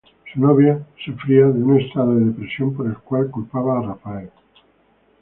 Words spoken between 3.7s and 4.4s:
a Rafael.